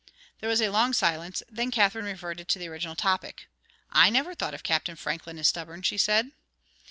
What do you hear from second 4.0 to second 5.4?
never thought of Captain Franklin